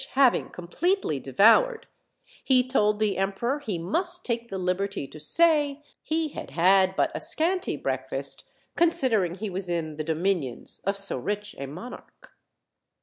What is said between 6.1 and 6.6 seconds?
had